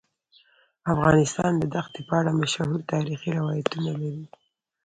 افغانستان 0.93 1.51
د 1.57 1.63
دښتې 1.75 2.01
په 2.07 2.13
اړه 2.19 2.31
مشهور 2.41 2.79
تاریخی 2.93 3.29
روایتونه 3.39 3.91
لري. 4.01 4.25